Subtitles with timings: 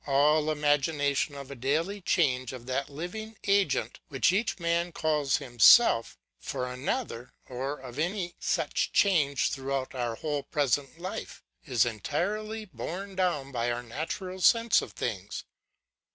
[0.07, 6.17] All imagination of a daily change of that living agent which each man calls himself,
[6.39, 13.15] for another, or of any such change throughout our whole present life, is entirely borne
[13.15, 15.43] down by our natural sense of things.